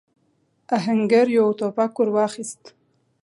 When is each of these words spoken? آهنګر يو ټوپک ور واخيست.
آهنګر 0.75 1.27
يو 1.37 1.47
ټوپک 1.57 1.93
ور 1.97 2.09
واخيست. 2.15 2.63